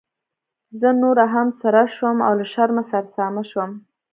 [0.79, 3.71] زه نوره هم سره شوم او له شرمه سرسامه شوم.